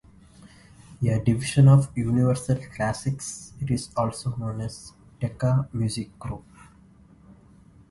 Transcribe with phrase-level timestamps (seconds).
[1.07, 6.43] A division of Universal Classics, it is also known as "Decca Music Group".